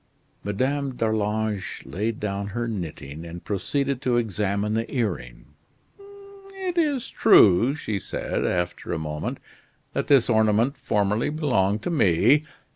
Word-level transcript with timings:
Madame 0.43 0.95
d'Arlange 0.95 1.83
laid 1.85 2.19
down 2.19 2.47
her 2.47 2.67
knitting 2.67 3.23
and 3.23 3.45
proceeded 3.45 4.01
to 4.01 4.17
examine 4.17 4.73
the 4.73 4.91
earring. 4.91 5.53
"It 5.99 6.75
is 6.75 7.07
true," 7.07 7.75
she 7.75 7.99
said, 7.99 8.43
after 8.43 8.91
a 8.93 8.97
moment, 8.97 9.37
"that 9.93 10.07
this 10.07 10.27
ornament 10.27 10.75
formerly 10.75 11.29
belonged 11.29 11.83
to 11.83 11.91
me. 11.91 12.45